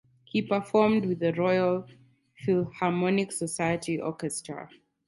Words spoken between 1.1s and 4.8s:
the Royal Philharmonic Society orchestra.